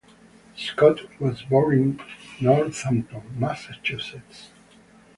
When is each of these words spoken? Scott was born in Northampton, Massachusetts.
Scott 0.57 1.01
was 1.19 1.43
born 1.43 1.73
in 1.77 2.01
Northampton, 2.43 3.21
Massachusetts. 3.37 4.49